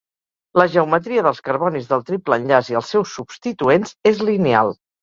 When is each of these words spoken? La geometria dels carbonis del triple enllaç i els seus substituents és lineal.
La 0.61 0.65
geometria 0.75 1.25
dels 1.27 1.43
carbonis 1.49 1.91
del 1.93 2.03
triple 2.09 2.41
enllaç 2.43 2.75
i 2.75 2.81
els 2.83 2.91
seus 2.97 3.17
substituents 3.21 3.97
és 4.15 4.27
lineal. 4.33 4.79